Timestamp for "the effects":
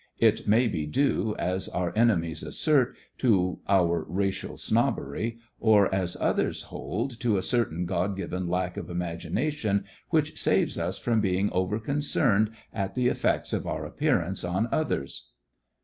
12.95-13.53